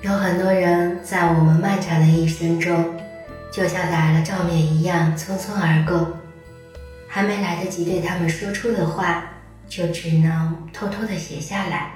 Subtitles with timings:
[0.00, 2.94] 有很多人在我们漫长的一生中，
[3.50, 6.16] 就像打了照面一样匆匆而过，
[7.08, 9.24] 还没来得及对他们说出的话，
[9.68, 11.90] 就只能偷偷的写下来，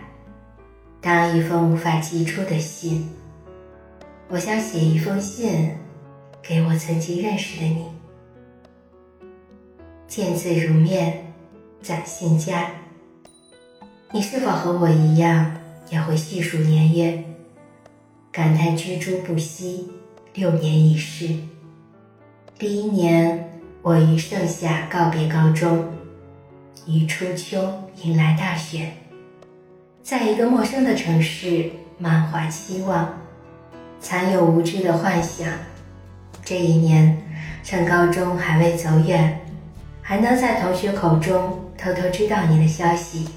[1.01, 3.09] 当一封无法寄出的信。
[4.29, 5.71] 我想写一封信，
[6.43, 7.87] 给我曾经认识的你。
[10.09, 11.33] 见字如面，
[11.81, 12.67] 展信佳。
[14.11, 15.55] 你是否和我一样，
[15.89, 17.25] 也会细数年月？
[18.33, 19.93] 感叹居住不息，
[20.33, 21.37] 六年已逝。
[22.59, 25.85] 第一年，我于盛夏告别高中，
[26.87, 27.61] 于初秋
[28.03, 28.91] 迎来大学。
[30.03, 33.21] 在一个陌生的城市，满怀期望，
[34.01, 35.47] 残有无知的幻想。
[36.43, 37.23] 这一年，
[37.63, 39.41] 趁高中还未走远，
[40.01, 43.29] 还能在同学口中偷偷知道你的消息。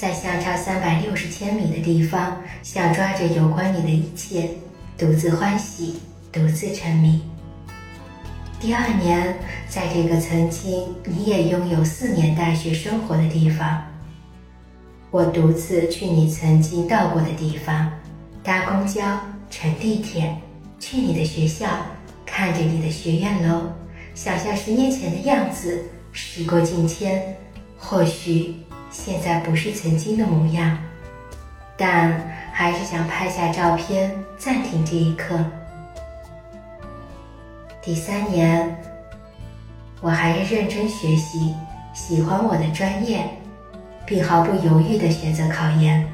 [0.00, 4.48] 在相差三百六十千米的地方，想抓着有关你的一切，
[4.96, 6.00] 独自欢喜，
[6.32, 7.20] 独自沉迷。
[8.58, 9.36] 第二年，
[9.68, 13.84] 在这个曾经你也拥有四年大学生活的地方，
[15.10, 17.92] 我独自去你曾经到过的地方，
[18.42, 19.02] 搭公交、
[19.50, 20.34] 乘地铁，
[20.78, 21.68] 去你的学校，
[22.24, 23.64] 看着你的学院楼，
[24.14, 25.84] 想象十年前的样子。
[26.10, 27.36] 时过境迁，
[27.76, 28.56] 或许。
[28.90, 30.76] 现在不是曾经的模样，
[31.76, 32.20] 但
[32.52, 35.38] 还是想拍下照片，暂停这一刻。
[37.80, 38.76] 第三年，
[40.00, 41.54] 我还是认真学习，
[41.94, 43.24] 喜欢我的专业，
[44.04, 46.04] 并毫不犹豫地选择考研。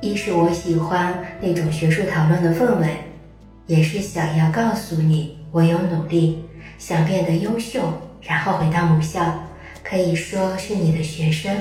[0.00, 2.88] 一是我喜欢那种学术讨论的氛围，
[3.66, 6.44] 也是想要告诉你，我有努力，
[6.76, 7.80] 想变得优秀，
[8.20, 9.32] 然后回到母校，
[9.82, 11.56] 可以说是你的学生。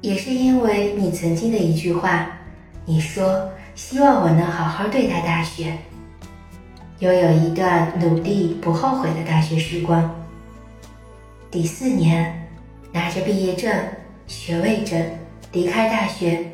[0.00, 2.28] 也是因为你曾经的一句话，
[2.84, 5.76] 你说希望我能好好对待大学，
[7.00, 10.14] 拥有一段努力不后悔的大学时光。
[11.50, 12.48] 第四年，
[12.92, 13.72] 拿着毕业证、
[14.26, 15.02] 学位证
[15.52, 16.44] 离开大学，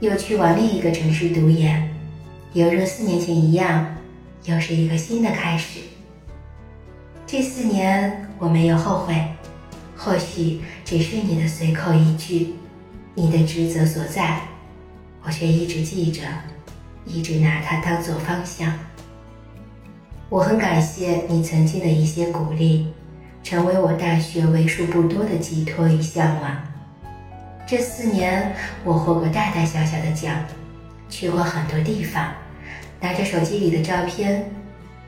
[0.00, 1.88] 又去往另一个城市读研，
[2.54, 3.94] 犹如四年前一样，
[4.46, 5.80] 又是一个新的开始。
[7.26, 9.14] 这四年我没有后悔，
[10.04, 12.54] 或许只是你的随口一句。
[13.14, 14.40] 你的职责所在，
[15.22, 16.22] 我却一直记着，
[17.04, 18.72] 一直拿它当做方向。
[20.30, 22.90] 我很感谢你曾经的一些鼓励，
[23.42, 26.56] 成为我大学为数不多的寄托与向往。
[27.66, 30.42] 这四年，我获过大大小小的奖，
[31.10, 32.32] 去过很多地方，
[32.98, 34.50] 拿着手机里的照片，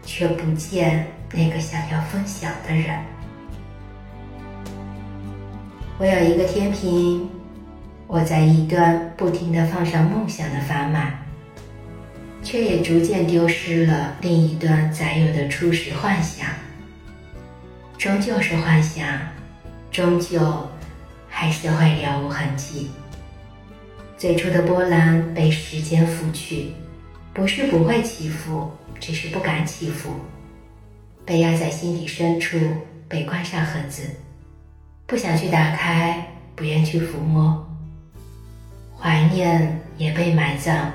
[0.04, 2.98] 却不见那个想要分享的人。
[5.96, 7.28] 我有一个天平。
[8.06, 11.14] 我在一端不停地放上梦想的砝码，
[12.42, 16.46] 却也逐渐丢失了另一端载有的初始幻想。
[17.96, 19.06] 终究是幻想，
[19.90, 20.68] 终究
[21.28, 22.90] 还是会了无痕迹。
[24.18, 26.72] 最初的波澜被时间拂去，
[27.32, 30.10] 不是不会起伏，只是不敢起伏，
[31.24, 32.58] 被压在心底深处，
[33.08, 34.02] 被关上盒子，
[35.06, 36.26] 不想去打开，
[36.56, 37.66] 不愿去抚摸。
[38.98, 40.90] 怀念也被埋葬。